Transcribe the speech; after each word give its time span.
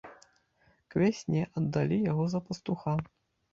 К 0.93 0.97
вясне 1.01 1.43
аддалі 1.61 2.01
яго 2.11 2.23
за 2.35 2.43
пастуха. 2.51 2.99